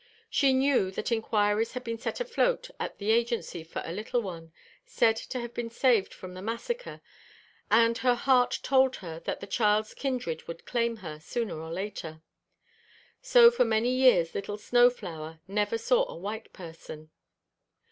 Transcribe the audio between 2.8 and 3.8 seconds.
the agency